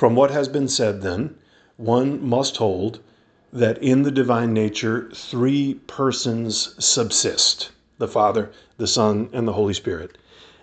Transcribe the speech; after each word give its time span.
From 0.00 0.14
what 0.14 0.30
has 0.30 0.48
been 0.48 0.66
said, 0.66 1.02
then, 1.02 1.34
one 1.76 2.26
must 2.26 2.56
hold 2.56 3.00
that 3.52 3.76
in 3.82 4.00
the 4.00 4.10
divine 4.10 4.54
nature 4.54 5.10
three 5.14 5.74
persons 5.74 6.74
subsist 6.82 7.70
the 7.98 8.08
Father, 8.08 8.50
the 8.78 8.86
Son, 8.86 9.28
and 9.34 9.46
the 9.46 9.52
Holy 9.52 9.74
Spirit, 9.74 10.16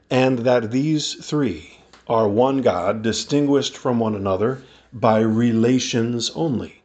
and 0.09 0.39
that 0.39 0.71
these 0.71 1.13
three 1.23 1.77
are 2.07 2.27
one 2.27 2.63
God, 2.63 3.03
distinguished 3.03 3.77
from 3.77 3.99
one 3.99 4.15
another 4.15 4.63
by 4.91 5.19
relations 5.19 6.31
only. 6.33 6.81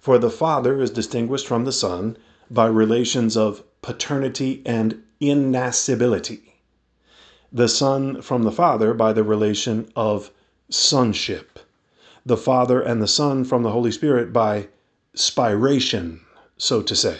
For 0.00 0.18
the 0.18 0.30
Father 0.30 0.82
is 0.82 0.90
distinguished 0.90 1.46
from 1.46 1.64
the 1.64 1.70
Son 1.70 2.16
by 2.50 2.66
relations 2.66 3.36
of 3.36 3.62
paternity 3.82 4.62
and 4.66 5.00
innascibility, 5.20 6.54
the 7.52 7.68
Son 7.68 8.20
from 8.20 8.42
the 8.42 8.50
Father 8.50 8.94
by 8.94 9.12
the 9.12 9.22
relation 9.22 9.88
of 9.94 10.32
sonship, 10.68 11.60
the 12.26 12.36
Father 12.36 12.80
and 12.80 13.02
the 13.02 13.08
Son 13.08 13.44
from 13.44 13.62
the 13.62 13.70
Holy 13.70 13.92
Spirit 13.92 14.32
by 14.32 14.68
spiration, 15.14 16.20
so 16.56 16.80
to 16.80 16.96
say, 16.96 17.18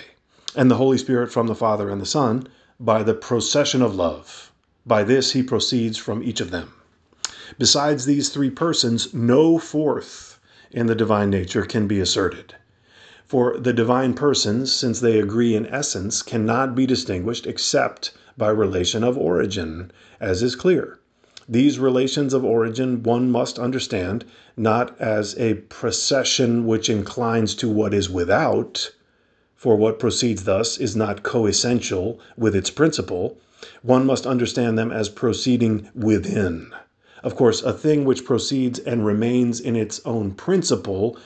and 0.56 0.70
the 0.70 0.76
Holy 0.76 0.96
Spirit 0.96 1.30
from 1.30 1.46
the 1.46 1.54
Father 1.54 1.90
and 1.90 2.00
the 2.00 2.06
Son 2.06 2.48
by 2.80 3.02
the 3.02 3.14
procession 3.14 3.82
of 3.82 3.94
love. 3.94 4.50
By 4.86 5.04
this 5.04 5.32
he 5.32 5.42
proceeds 5.42 5.98
from 5.98 6.22
each 6.22 6.40
of 6.40 6.50
them. 6.50 6.72
Besides 7.58 8.06
these 8.06 8.30
three 8.30 8.50
persons, 8.50 9.12
no 9.12 9.58
fourth 9.58 10.40
in 10.70 10.86
the 10.86 10.94
divine 10.94 11.30
nature 11.30 11.66
can 11.66 11.86
be 11.86 12.00
asserted. 12.00 12.54
For 13.26 13.58
the 13.58 13.72
divine 13.72 14.14
persons, 14.14 14.72
since 14.72 15.00
they 15.00 15.20
agree 15.20 15.54
in 15.54 15.66
essence, 15.66 16.22
cannot 16.22 16.74
be 16.74 16.86
distinguished 16.86 17.46
except 17.46 18.12
by 18.36 18.48
relation 18.48 19.04
of 19.04 19.18
origin, 19.18 19.92
as 20.20 20.42
is 20.42 20.56
clear. 20.56 20.98
These 21.48 21.78
relations 21.78 22.32
of 22.32 22.44
origin 22.44 23.02
one 23.02 23.30
must 23.30 23.58
understand 23.58 24.24
not 24.56 24.98
as 25.00 25.38
a 25.38 25.54
procession 25.54 26.66
which 26.66 26.88
inclines 26.88 27.54
to 27.56 27.68
what 27.68 27.92
is 27.92 28.08
without, 28.08 28.90
for 29.54 29.76
what 29.76 29.98
proceeds 29.98 30.44
thus 30.44 30.78
is 30.78 30.96
not 30.96 31.22
coessential 31.22 32.18
with 32.36 32.54
its 32.56 32.70
principle. 32.70 33.38
One 33.82 34.06
must 34.06 34.26
understand 34.26 34.78
them 34.78 34.90
as 34.90 35.08
proceeding 35.08 35.88
within. 35.94 36.72
Of 37.22 37.36
course, 37.36 37.62
a 37.62 37.72
thing 37.72 38.04
which 38.04 38.24
proceeds 38.24 38.78
and 38.78 39.06
remains 39.06 39.60
in 39.60 39.76
its 39.76 40.00
own 40.04 40.32
principle 40.32 41.18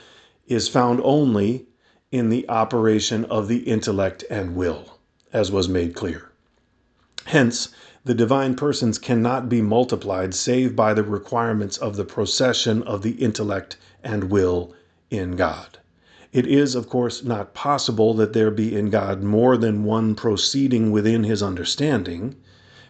is 0.47 0.67
found 0.67 0.99
only 1.03 1.65
in 2.11 2.29
the 2.29 2.47
operation 2.49 3.25
of 3.25 3.47
the 3.47 3.59
intellect 3.59 4.23
and 4.29 4.55
will, 4.55 4.97
as 5.31 5.51
was 5.51 5.69
made 5.69 5.95
clear. 5.95 6.29
Hence, 7.25 7.69
the 8.09 8.15
divine 8.15 8.55
persons 8.55 8.97
cannot 8.97 9.47
be 9.47 9.61
multiplied 9.61 10.33
save 10.33 10.75
by 10.75 10.95
the 10.95 11.03
requirements 11.03 11.77
of 11.77 11.95
the 11.95 12.03
procession 12.03 12.81
of 12.81 13.03
the 13.03 13.11
intellect 13.11 13.77
and 14.03 14.31
will 14.31 14.73
in 15.11 15.35
God. 15.35 15.77
It 16.33 16.47
is, 16.47 16.73
of 16.73 16.89
course, 16.89 17.23
not 17.23 17.53
possible 17.53 18.15
that 18.15 18.33
there 18.33 18.49
be 18.49 18.75
in 18.75 18.89
God 18.89 19.21
more 19.21 19.57
than 19.57 19.83
one 19.83 20.15
proceeding 20.15 20.89
within 20.89 21.23
his 21.23 21.43
understanding, 21.43 22.35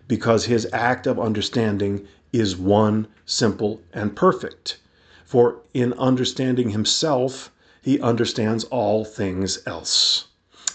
because 0.08 0.46
his 0.46 0.70
act 0.72 1.06
of 1.06 1.20
understanding 1.20 2.08
is 2.32 2.56
one, 2.56 3.06
simple, 3.26 3.82
and 3.92 4.16
perfect. 4.16 4.78
For 5.26 5.58
in 5.74 5.92
understanding 5.96 6.70
himself, 6.70 7.52
he 7.82 8.00
understands 8.00 8.64
all 8.64 9.04
things 9.04 9.60
else. 9.66 10.29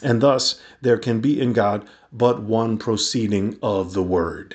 And 0.06 0.20
thus 0.20 0.60
there 0.82 0.98
can 0.98 1.20
be 1.20 1.40
in 1.40 1.54
God 1.54 1.86
but 2.12 2.42
one 2.42 2.76
proceeding 2.76 3.56
of 3.62 3.94
the 3.94 4.02
Word. 4.02 4.54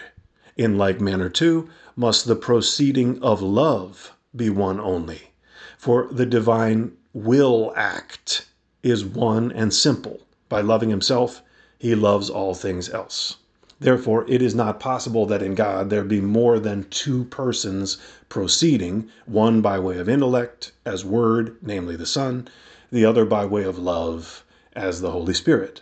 In 0.56 0.78
like 0.78 1.02
manner, 1.02 1.28
too, 1.28 1.67
must 1.95 2.28
the 2.28 2.36
proceeding 2.36 3.19
of 3.23 3.41
love 3.41 4.16
be 4.36 4.52
one 4.52 4.80
only. 4.80 5.31
For 5.75 6.08
the 6.11 6.28
divine 6.28 6.91
will 7.14 7.73
act 7.75 8.45
is 8.83 9.03
one 9.03 9.52
and 9.52 9.73
simple. 9.73 10.19
By 10.50 10.62
loving 10.62 10.91
himself, 10.91 11.41
he 11.79 11.96
loves 11.96 12.29
all 12.29 12.53
things 12.53 12.88
else. 12.88 13.38
Therefore, 13.79 14.25
it 14.28 14.44
is 14.44 14.53
not 14.53 14.79
possible 14.79 15.25
that 15.25 15.41
in 15.41 15.56
God 15.56 15.90
there 15.90 16.03
be 16.03 16.22
more 16.22 16.59
than 16.59 16.88
two 16.91 17.23
persons 17.23 17.97
proceeding, 18.29 19.09
one 19.25 19.62
by 19.62 19.79
way 19.79 19.97
of 19.97 20.07
intellect, 20.07 20.73
as 20.85 21.03
Word, 21.03 21.56
namely 21.63 21.96
the 21.96 22.06
Son, 22.06 22.47
the 22.91 23.03
other 23.03 23.25
by 23.25 23.46
way 23.46 23.63
of 23.63 23.79
love, 23.79 24.44
as 24.74 25.02
the 25.02 25.12
Holy 25.12 25.34
Spirit. 25.34 25.81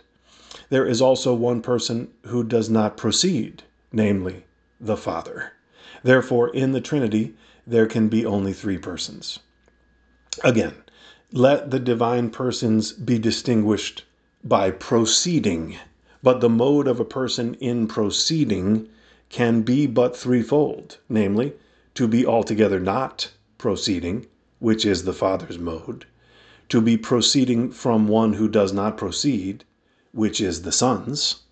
There 0.70 0.86
is 0.86 1.02
also 1.02 1.34
one 1.34 1.62
person 1.62 2.08
who 2.26 2.42
does 2.42 2.70
not 2.70 2.96
proceed, 2.96 3.62
namely 3.92 4.44
the 4.80 4.96
Father. 4.96 5.52
Therefore, 6.02 6.48
in 6.48 6.72
the 6.72 6.80
Trinity, 6.80 7.34
there 7.66 7.86
can 7.86 8.08
be 8.08 8.24
only 8.24 8.52
three 8.52 8.78
persons. 8.78 9.38
Again, 10.42 10.74
let 11.32 11.70
the 11.70 11.80
divine 11.80 12.30
persons 12.30 12.92
be 12.92 13.18
distinguished 13.18 14.04
by 14.42 14.70
proceeding 14.70 15.76
but 16.22 16.40
the 16.40 16.48
mode 16.48 16.88
of 16.88 16.98
a 16.98 17.04
person 17.04 17.54
in 17.54 17.86
proceeding 17.86 18.88
can 19.28 19.62
be 19.62 19.86
but 19.86 20.16
threefold 20.16 20.98
namely, 21.08 21.52
to 21.94 22.08
be 22.08 22.26
altogether 22.26 22.80
not 22.80 23.30
proceeding, 23.56 24.26
which 24.58 24.84
is 24.84 25.04
the 25.04 25.12
Father's 25.12 25.58
mode, 25.58 26.06
to 26.68 26.80
be 26.80 26.96
proceeding 26.96 27.70
from 27.70 28.08
one 28.08 28.34
who 28.34 28.48
does 28.48 28.72
not 28.72 28.96
proceed, 28.96 29.64
which 30.12 30.40
is 30.40 30.62
the 30.62 30.72
Son's, 30.72 31.42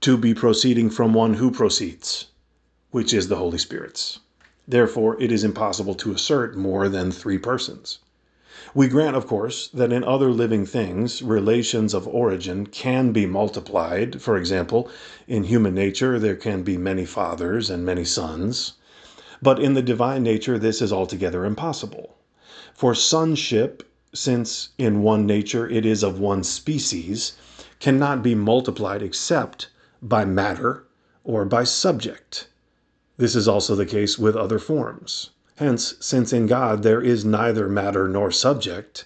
to 0.00 0.16
be 0.16 0.34
proceeding 0.34 0.90
from 0.90 1.14
one 1.14 1.34
who 1.34 1.50
proceeds, 1.50 2.26
which 2.90 3.14
is 3.14 3.28
the 3.28 3.36
Holy 3.36 3.58
Spirit's. 3.58 4.20
Therefore, 4.68 5.20
it 5.20 5.30
is 5.30 5.44
impossible 5.44 5.94
to 5.94 6.12
assert 6.12 6.56
more 6.56 6.88
than 6.88 7.12
three 7.12 7.38
persons. 7.38 8.00
We 8.74 8.88
grant, 8.88 9.14
of 9.14 9.26
course, 9.26 9.68
that 9.68 9.92
in 9.92 10.02
other 10.02 10.30
living 10.30 10.66
things 10.66 11.22
relations 11.22 11.94
of 11.94 12.08
origin 12.08 12.66
can 12.66 13.12
be 13.12 13.26
multiplied. 13.26 14.20
For 14.20 14.36
example, 14.36 14.90
in 15.28 15.44
human 15.44 15.74
nature 15.74 16.18
there 16.18 16.36
can 16.36 16.62
be 16.62 16.76
many 16.76 17.04
fathers 17.04 17.70
and 17.70 17.84
many 17.84 18.04
sons. 18.04 18.72
But 19.40 19.60
in 19.60 19.74
the 19.74 19.82
divine 19.82 20.22
nature 20.22 20.58
this 20.58 20.82
is 20.82 20.92
altogether 20.92 21.44
impossible. 21.44 22.16
For 22.74 22.94
sonship, 22.94 23.82
since 24.16 24.70
in 24.78 25.02
one 25.02 25.26
nature 25.26 25.68
it 25.68 25.84
is 25.84 26.02
of 26.02 26.18
one 26.18 26.42
species, 26.42 27.34
cannot 27.80 28.22
be 28.22 28.34
multiplied 28.34 29.02
except 29.02 29.68
by 30.00 30.24
matter 30.24 30.84
or 31.22 31.44
by 31.44 31.62
subject. 31.62 32.48
This 33.18 33.36
is 33.36 33.46
also 33.46 33.74
the 33.74 33.84
case 33.84 34.18
with 34.18 34.34
other 34.34 34.58
forms. 34.58 35.30
Hence, 35.56 35.94
since 36.00 36.32
in 36.32 36.46
God 36.46 36.82
there 36.82 37.02
is 37.02 37.24
neither 37.24 37.68
matter 37.68 38.08
nor 38.08 38.30
subject, 38.30 39.04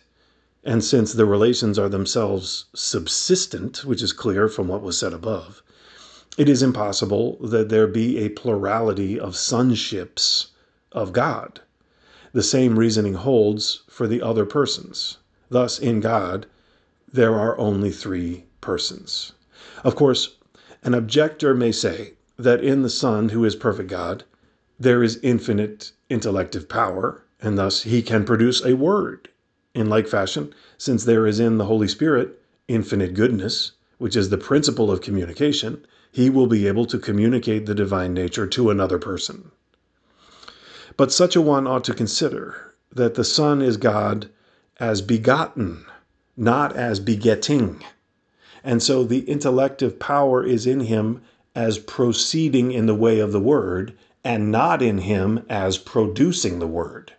and 0.63 0.85
since 0.85 1.13
the 1.13 1.27
relations 1.27 1.79
are 1.79 1.89
themselves 1.89 2.67
subsistent, 2.75 3.85
which 3.85 4.03
is 4.03 4.13
clear 4.13 4.49
from 4.49 4.69
what 4.69 4.83
was 4.83 4.99
said 4.99 5.13
above, 5.13 5.63
it 6.37 6.49
is 6.49 6.63
impossible 6.63 7.39
that 7.41 7.69
there 7.69 7.87
be 7.87 8.19
a 8.19 8.29
plurality 8.29 9.19
of 9.19 9.35
sonships 9.35 10.49
of 10.93 11.13
God. 11.13 11.61
The 12.33 12.43
same 12.45 12.79
reasoning 12.79 13.15
holds 13.15 13.83
for 13.89 14.07
the 14.07 14.23
other 14.23 14.45
persons. 14.45 15.19
Thus, 15.49 15.81
in 15.81 15.99
God, 15.99 16.47
there 17.13 17.35
are 17.35 17.59
only 17.59 17.91
three 17.91 18.45
persons. 18.61 19.33
Of 19.83 19.97
course, 19.97 20.37
an 20.85 20.95
objector 20.95 21.55
may 21.55 21.73
say 21.73 22.15
that 22.39 22.63
in 22.63 22.83
the 22.83 22.89
Son, 22.89 23.31
who 23.31 23.45
is 23.45 23.57
perfect 23.57 23.91
God, 23.91 24.23
there 24.79 25.03
is 25.03 25.19
infinite 25.25 25.91
intellective 26.09 26.69
power, 26.69 27.25
and 27.41 27.59
thus 27.59 27.83
he 27.83 28.01
can 28.01 28.25
produce 28.25 28.65
a 28.65 28.77
word. 28.77 29.29
In 29.75 29.89
like 29.89 30.07
fashion, 30.07 30.55
since 30.79 31.03
there 31.03 31.27
is 31.27 31.41
in 31.41 31.59
the 31.59 31.67
Holy 31.67 31.89
Spirit 31.89 32.41
infinite 32.69 33.15
goodness, 33.15 33.73
which 33.99 34.15
is 34.15 34.29
the 34.29 34.39
principle 34.39 34.91
of 34.91 35.01
communication, 35.01 35.85
he 36.13 36.31
will 36.31 36.47
be 36.47 36.69
able 36.69 36.87
to 36.87 36.99
communicate 36.99 37.67
the 37.67 37.75
divine 37.75 38.15
nature 38.15 38.47
to 38.47 38.71
another 38.71 38.99
person. 38.99 39.51
But 41.01 41.13
such 41.13 41.35
a 41.35 41.41
one 41.41 41.67
ought 41.67 41.85
to 41.85 41.95
consider 41.95 42.75
that 42.95 43.15
the 43.15 43.25
Son 43.25 43.63
is 43.63 43.79
God 43.79 44.29
as 44.79 45.01
begotten, 45.01 45.87
not 46.37 46.77
as 46.77 47.01
begetting. 47.01 47.83
And 48.63 48.83
so 48.83 49.03
the 49.03 49.27
intellective 49.27 49.99
power 49.99 50.45
is 50.45 50.67
in 50.67 50.81
him 50.81 51.23
as 51.55 51.79
proceeding 51.79 52.71
in 52.71 52.85
the 52.85 52.95
way 52.95 53.19
of 53.19 53.33
the 53.33 53.41
Word 53.41 53.95
and 54.23 54.53
not 54.53 54.83
in 54.83 54.99
him 54.99 55.43
as 55.49 55.79
producing 55.79 56.59
the 56.59 56.67
Word. 56.67 57.15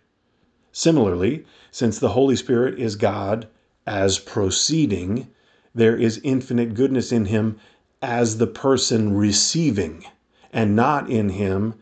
Similarly, 0.70 1.44
since 1.72 1.98
the 1.98 2.10
Holy 2.10 2.36
Spirit 2.36 2.78
is 2.78 2.94
God 2.94 3.48
as 3.84 4.20
proceeding, 4.20 5.26
there 5.74 5.96
is 5.96 6.20
infinite 6.22 6.74
goodness 6.74 7.10
in 7.10 7.24
him 7.24 7.56
as 8.00 8.38
the 8.38 8.46
person 8.46 9.16
receiving, 9.16 10.04
and 10.52 10.76
not 10.76 11.10
in 11.10 11.30
him 11.30 11.74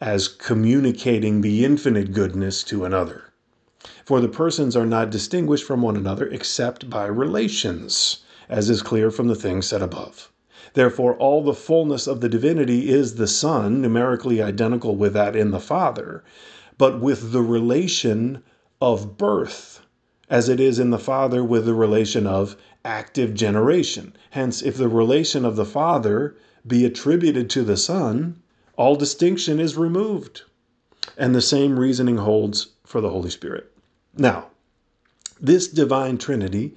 as 0.00 0.28
communicating 0.28 1.40
the 1.40 1.64
infinite 1.64 2.12
goodness 2.12 2.62
to 2.62 2.84
another. 2.84 3.32
For 4.04 4.20
the 4.20 4.28
persons 4.28 4.76
are 4.76 4.86
not 4.86 5.10
distinguished 5.10 5.64
from 5.64 5.80
one 5.80 5.96
another 5.96 6.26
except 6.26 6.90
by 6.90 7.06
relations, 7.06 8.18
as 8.48 8.68
is 8.68 8.82
clear 8.82 9.10
from 9.10 9.28
the 9.28 9.34
things 9.34 9.66
said 9.66 9.82
above. 9.82 10.30
Therefore, 10.74 11.14
all 11.16 11.42
the 11.42 11.54
fullness 11.54 12.06
of 12.06 12.20
the 12.20 12.28
divinity 12.28 12.90
is 12.90 13.14
the 13.14 13.26
Son, 13.26 13.80
numerically 13.80 14.42
identical 14.42 14.96
with 14.96 15.14
that 15.14 15.34
in 15.34 15.50
the 15.50 15.60
Father, 15.60 16.22
but 16.76 17.00
with 17.00 17.32
the 17.32 17.42
relation 17.42 18.42
of 18.80 19.16
birth, 19.16 19.80
as 20.28 20.48
it 20.48 20.60
is 20.60 20.78
in 20.78 20.90
the 20.90 20.98
Father 20.98 21.42
with 21.42 21.64
the 21.64 21.74
relation 21.74 22.26
of 22.26 22.56
active 22.84 23.32
generation. 23.32 24.14
Hence, 24.30 24.60
if 24.60 24.76
the 24.76 24.88
relation 24.88 25.44
of 25.44 25.56
the 25.56 25.64
Father 25.64 26.36
be 26.66 26.84
attributed 26.84 27.48
to 27.50 27.62
the 27.62 27.76
Son, 27.76 28.36
all 28.76 28.96
distinction 28.96 29.58
is 29.58 29.76
removed. 29.76 30.42
And 31.16 31.34
the 31.34 31.42
same 31.42 31.78
reasoning 31.78 32.18
holds 32.18 32.68
for 32.84 33.00
the 33.00 33.10
Holy 33.10 33.30
Spirit. 33.30 33.72
Now, 34.16 34.48
this 35.40 35.68
divine 35.68 36.18
Trinity 36.18 36.74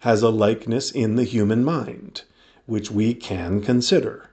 has 0.00 0.22
a 0.22 0.30
likeness 0.30 0.90
in 0.90 1.16
the 1.16 1.24
human 1.24 1.64
mind, 1.64 2.22
which 2.66 2.90
we 2.90 3.14
can 3.14 3.60
consider. 3.60 4.30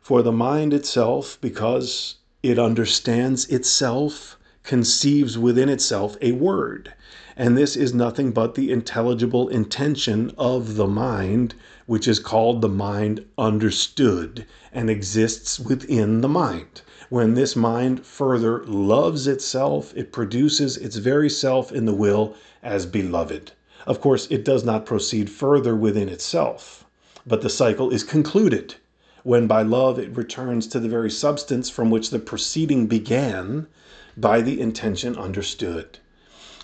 For 0.00 0.22
the 0.22 0.32
mind 0.32 0.72
itself, 0.72 1.38
because 1.40 2.16
it 2.42 2.58
understands 2.58 3.46
itself, 3.48 4.38
conceives 4.62 5.36
within 5.36 5.68
itself 5.68 6.16
a 6.20 6.32
word. 6.32 6.94
And 7.42 7.56
this 7.56 7.74
is 7.74 7.94
nothing 7.94 8.32
but 8.32 8.54
the 8.54 8.70
intelligible 8.70 9.48
intention 9.48 10.30
of 10.36 10.76
the 10.76 10.86
mind, 10.86 11.54
which 11.86 12.06
is 12.06 12.18
called 12.18 12.60
the 12.60 12.68
mind 12.68 13.24
understood 13.38 14.44
and 14.74 14.90
exists 14.90 15.58
within 15.58 16.20
the 16.20 16.28
mind. 16.28 16.82
When 17.08 17.32
this 17.32 17.56
mind 17.56 18.04
further 18.04 18.62
loves 18.66 19.26
itself, 19.26 19.94
it 19.96 20.12
produces 20.12 20.76
its 20.76 20.96
very 20.96 21.30
self 21.30 21.72
in 21.72 21.86
the 21.86 21.94
will 21.94 22.34
as 22.62 22.84
beloved. 22.84 23.52
Of 23.86 24.02
course, 24.02 24.26
it 24.30 24.44
does 24.44 24.62
not 24.62 24.84
proceed 24.84 25.30
further 25.30 25.74
within 25.74 26.10
itself, 26.10 26.84
but 27.26 27.40
the 27.40 27.48
cycle 27.48 27.88
is 27.88 28.04
concluded 28.04 28.74
when 29.22 29.46
by 29.46 29.62
love 29.62 29.98
it 29.98 30.14
returns 30.14 30.66
to 30.66 30.78
the 30.78 30.90
very 30.90 31.10
substance 31.10 31.70
from 31.70 31.88
which 31.88 32.10
the 32.10 32.18
proceeding 32.18 32.86
began 32.86 33.66
by 34.14 34.42
the 34.42 34.60
intention 34.60 35.16
understood. 35.16 36.00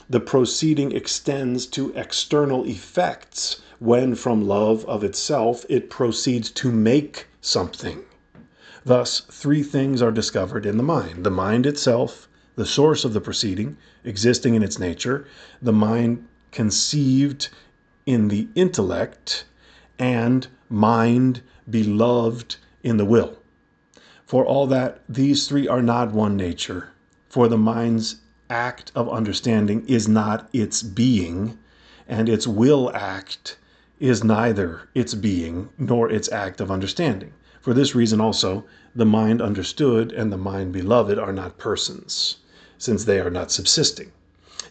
The 0.09 0.21
proceeding 0.21 0.93
extends 0.93 1.67
to 1.67 1.93
external 1.97 2.65
effects 2.65 3.61
when 3.81 4.15
from 4.15 4.47
love 4.47 4.85
of 4.85 5.03
itself 5.03 5.67
it 5.69 5.91
proceeds 5.91 6.49
to 6.51 6.71
make 6.71 7.27
something. 7.41 8.05
Thus, 8.85 9.23
three 9.29 9.65
things 9.65 10.01
are 10.01 10.13
discovered 10.13 10.65
in 10.65 10.77
the 10.77 10.85
mind 10.85 11.25
the 11.25 11.31
mind 11.31 11.67
itself, 11.67 12.29
the 12.55 12.65
source 12.65 13.05
of 13.05 13.15
the 13.15 13.21
proceeding, 13.21 13.79
existing 14.05 14.55
in 14.55 14.63
its 14.63 14.79
nature, 14.79 15.27
the 15.61 15.73
mind 15.73 16.25
conceived 16.53 17.49
in 18.07 18.29
the 18.29 18.47
intellect, 18.55 19.45
and 19.99 20.47
mind 20.71 21.43
beloved 21.69 22.57
in 22.85 22.97
the 22.97 23.05
will. 23.05 23.39
For 24.25 24.47
all 24.47 24.69
that, 24.69 25.03
these 25.09 25.49
three 25.49 25.67
are 25.67 25.83
not 25.83 26.13
one 26.13 26.37
nature, 26.37 26.91
for 27.29 27.49
the 27.49 27.59
mind's 27.59 28.21
act 28.51 28.93
of 28.95 29.09
understanding 29.09 29.85
is 29.89 30.07
not 30.07 30.49
its 30.53 30.83
being, 30.83 31.59
and 32.09 32.29
its 32.29 32.47
will 32.47 32.91
act 32.95 33.57
is 33.99 34.23
neither 34.23 34.89
its 34.95 35.15
being 35.15 35.69
nor 35.79 36.11
its 36.11 36.31
act 36.31 36.61
of 36.61 36.71
understanding. 36.71 37.33
For 37.61 37.75
this 37.75 37.95
reason 37.95 38.21
also, 38.21 38.65
the 38.95 39.07
mind 39.07 39.43
understood 39.43 40.13
and 40.13 40.33
the 40.33 40.37
mind 40.37 40.73
beloved 40.73 41.19
are 41.19 41.33
not 41.33 41.59
persons, 41.59 42.37
since 42.79 43.05
they 43.05 43.19
are 43.19 43.31
not 43.31 43.51
subsisting. 43.51 44.13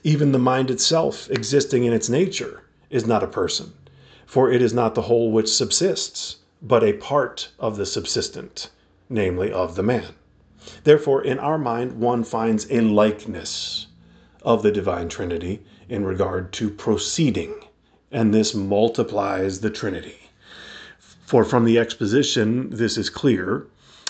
Even 0.04 0.32
the 0.32 0.40
mind 0.40 0.72
itself, 0.72 1.30
existing 1.30 1.84
in 1.84 1.94
its 1.94 2.08
nature, 2.08 2.64
is 2.90 3.06
not 3.06 3.24
a 3.24 3.28
person, 3.28 3.74
for 4.26 4.52
it 4.52 4.62
is 4.62 4.74
not 4.74 4.96
the 4.96 5.02
whole 5.04 5.32
which 5.32 5.52
subsists, 5.52 6.38
but 6.62 6.84
a 6.84 6.94
part 6.94 7.50
of 7.60 7.76
the 7.76 7.86
subsistent, 7.86 8.70
namely 9.10 9.52
of 9.52 9.76
the 9.76 9.84
man. 9.84 10.14
Therefore, 10.84 11.24
in 11.24 11.38
our 11.40 11.58
mind, 11.58 12.00
one 12.00 12.24
finds 12.24 12.66
a 12.72 12.82
likeness 12.82 13.88
of 14.42 14.64
the 14.64 14.72
divine 14.72 15.10
Trinity 15.10 15.62
in 15.90 16.06
regard 16.06 16.52
to 16.54 16.70
proceeding, 16.70 17.54
and 18.12 18.34
this 18.34 18.56
multiplies 18.56 19.60
the 19.60 19.70
Trinity. 19.70 20.30
For 21.26 21.44
from 21.44 21.66
the 21.66 21.78
exposition, 21.78 22.70
this 22.70 22.98
is 22.98 23.10
clear. 23.10 23.68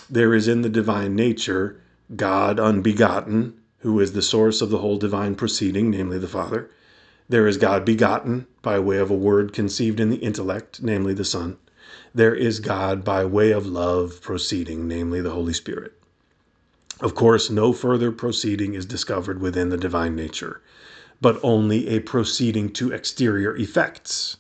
There 0.09 0.33
is 0.33 0.47
in 0.47 0.61
the 0.61 0.69
divine 0.69 1.15
nature 1.15 1.81
God 2.15 2.59
unbegotten, 2.59 3.53
who 3.79 3.99
is 3.99 4.13
the 4.13 4.21
source 4.21 4.61
of 4.61 4.69
the 4.69 4.77
whole 4.77 4.97
divine 4.97 5.35
proceeding, 5.35 5.89
namely 5.89 6.19
the 6.19 6.27
Father. 6.27 6.69
There 7.27 7.47
is 7.47 7.57
God 7.57 7.83
begotten 7.83 8.47
by 8.61 8.79
way 8.79 8.97
of 8.97 9.09
a 9.09 9.15
word 9.15 9.53
conceived 9.53 9.99
in 9.99 10.09
the 10.09 10.17
intellect, 10.17 10.83
namely 10.83 11.13
the 11.13 11.25
Son. 11.25 11.57
There 12.13 12.35
is 12.35 12.59
God 12.59 13.03
by 13.03 13.25
way 13.25 13.51
of 13.51 13.65
love 13.65 14.21
proceeding, 14.21 14.87
namely 14.87 15.21
the 15.21 15.31
Holy 15.31 15.53
Spirit. 15.53 15.93
Of 17.01 17.13
course, 17.13 17.49
no 17.49 17.73
further 17.73 18.09
proceeding 18.09 18.73
is 18.73 18.85
discovered 18.85 19.41
within 19.41 19.67
the 19.67 19.75
divine 19.75 20.15
nature, 20.15 20.61
but 21.19 21.37
only 21.43 21.89
a 21.89 21.99
proceeding 21.99 22.69
to 22.71 22.93
exterior 22.93 23.53
effects. 23.57 24.37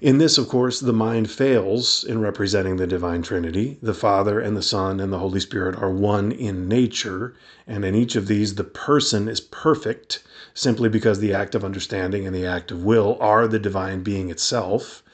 In 0.00 0.18
this, 0.18 0.36
of 0.36 0.48
course, 0.48 0.80
the 0.80 0.92
mind 0.92 1.30
fails 1.30 2.02
in 2.02 2.20
representing 2.20 2.76
the 2.76 2.88
divine 2.88 3.22
Trinity. 3.22 3.78
The 3.80 3.94
Father 3.94 4.40
and 4.40 4.56
the 4.56 4.62
Son 4.62 4.98
and 4.98 5.12
the 5.12 5.20
Holy 5.20 5.38
Spirit 5.38 5.76
are 5.76 5.92
one 5.92 6.32
in 6.32 6.66
nature, 6.66 7.34
and 7.68 7.84
in 7.84 7.94
each 7.94 8.16
of 8.16 8.26
these, 8.26 8.56
the 8.56 8.64
person 8.64 9.28
is 9.28 9.40
perfect 9.40 10.24
simply 10.54 10.88
because 10.88 11.20
the 11.20 11.32
act 11.32 11.54
of 11.54 11.64
understanding 11.64 12.26
and 12.26 12.34
the 12.34 12.44
act 12.44 12.72
of 12.72 12.82
will 12.82 13.16
are 13.20 13.46
the 13.46 13.60
divine 13.60 14.02
being 14.02 14.28
itself, 14.28 15.04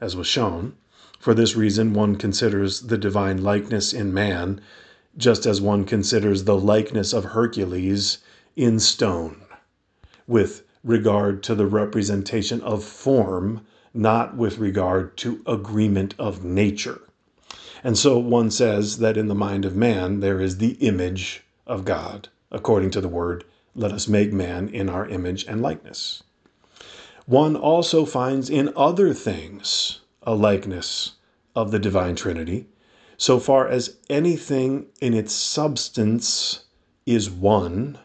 as 0.00 0.14
was 0.14 0.28
shown. 0.28 0.74
For 1.18 1.34
this 1.34 1.56
reason, 1.56 1.92
one 1.92 2.14
considers 2.14 2.82
the 2.82 2.98
divine 2.98 3.42
likeness 3.42 3.92
in 3.92 4.14
man 4.14 4.60
just 5.16 5.46
as 5.46 5.60
one 5.60 5.84
considers 5.84 6.44
the 6.44 6.56
likeness 6.56 7.12
of 7.12 7.24
Hercules 7.24 8.18
in 8.56 8.78
stone, 8.78 9.40
with 10.26 10.64
regard 10.84 11.42
to 11.44 11.54
the 11.54 11.66
representation 11.66 12.60
of 12.60 12.84
form 12.84 13.66
not 13.94 14.36
with 14.36 14.58
regard 14.58 15.16
to 15.16 15.42
agreement 15.46 16.14
of 16.18 16.44
nature. 16.44 17.00
And 17.82 17.96
so 17.96 18.18
one 18.18 18.50
says 18.50 18.98
that 18.98 19.16
in 19.16 19.28
the 19.28 19.34
mind 19.34 19.64
of 19.64 19.74
man 19.76 20.20
there 20.20 20.40
is 20.40 20.58
the 20.58 20.72
image 20.74 21.42
of 21.66 21.84
God, 21.84 22.28
according 22.50 22.90
to 22.90 23.00
the 23.00 23.08
word, 23.08 23.44
let 23.74 23.92
us 23.92 24.08
make 24.08 24.32
man 24.32 24.68
in 24.68 24.88
our 24.88 25.08
image 25.08 25.44
and 25.46 25.62
likeness. 25.62 26.22
One 27.26 27.56
also 27.56 28.04
finds 28.04 28.50
in 28.50 28.72
other 28.76 29.12
things 29.14 30.00
a 30.22 30.34
likeness 30.34 31.12
of 31.54 31.70
the 31.70 31.78
divine 31.78 32.16
Trinity, 32.16 32.66
so 33.18 33.38
far 33.38 33.68
as 33.68 33.96
anything 34.08 34.86
in 35.02 35.12
its 35.12 35.34
substance 35.34 36.64
is 37.04 37.30
one, 37.30 37.98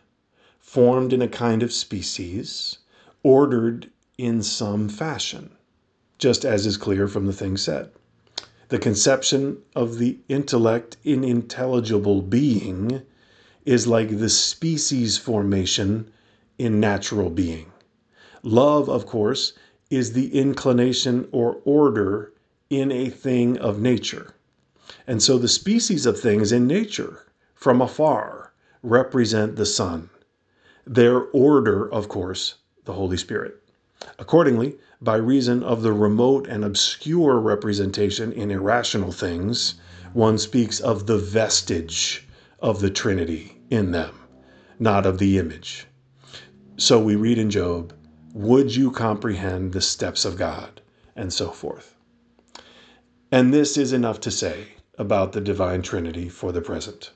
formed 0.60 1.14
in 1.14 1.22
a 1.22 1.28
kind 1.30 1.64
of 1.64 1.72
species, 1.72 2.80
ordered 3.24 3.90
in 4.18 4.44
some 4.44 4.90
fashion 4.90 5.50
just 6.24 6.46
as 6.46 6.66
is 6.66 6.78
clear 6.78 7.06
from 7.06 7.26
the 7.26 7.34
things 7.34 7.62
said. 7.62 7.92
The 8.70 8.80
conception 8.80 9.58
of 9.76 9.98
the 9.98 10.20
intellect 10.30 10.96
in 11.04 11.22
intelligible 11.22 12.22
being 12.22 13.02
is 13.66 13.88
like 13.88 14.08
the 14.08 14.30
species 14.30 15.18
formation 15.18 16.10
in 16.58 16.80
natural 16.80 17.30
being. 17.30 17.74
Love, 18.42 18.90
of 18.90 19.06
course, 19.06 19.52
is 19.90 20.14
the 20.14 20.34
inclination 20.34 21.28
or 21.34 21.60
order 21.66 22.32
in 22.70 22.90
a 22.90 23.10
thing 23.10 23.58
of 23.58 23.82
nature. 23.82 24.34
And 25.08 25.22
so 25.22 25.38
the 25.38 25.48
species 25.48 26.06
of 26.06 26.20
things 26.20 26.52
in 26.52 26.68
nature 26.68 27.26
from 27.54 27.82
afar 27.82 28.54
represent 28.82 29.56
the 29.56 29.66
Son. 29.66 30.10
Their 30.86 31.22
order, 31.32 31.90
of 31.92 32.10
course, 32.10 32.56
the 32.86 32.94
Holy 32.94 33.18
Spirit. 33.18 33.62
Accordingly, 34.20 34.76
by 35.02 35.16
reason 35.16 35.64
of 35.64 35.82
the 35.82 35.94
remote 35.94 36.48
and 36.48 36.66
obscure 36.66 37.40
representation 37.40 38.32
in 38.34 38.52
irrational 38.52 39.12
things, 39.12 39.76
one 40.14 40.38
speaks 40.38 40.80
of 40.80 41.08
the 41.08 41.18
vestige 41.18 42.28
of 42.60 42.82
the 42.82 42.90
Trinity 42.90 43.62
in 43.70 43.92
them, 43.92 44.14
not 44.80 45.06
of 45.06 45.18
the 45.20 45.38
image. 45.38 45.88
So 46.78 47.00
we 47.00 47.16
read 47.16 47.38
in 47.38 47.50
Job, 47.50 47.94
Would 48.34 48.76
you 48.76 48.92
comprehend 48.92 49.72
the 49.72 49.82
steps 49.82 50.26
of 50.26 50.38
God? 50.38 50.82
and 51.16 51.32
so 51.32 51.50
forth. 51.50 51.93
And 53.34 53.52
this 53.52 53.80
is 53.80 53.94
enough 53.94 54.20
to 54.20 54.30
say 54.30 54.68
about 54.96 55.32
the 55.32 55.42
divine 55.42 55.82
Trinity 55.82 56.30
for 56.30 56.52
the 56.52 56.62
present. 56.62 57.10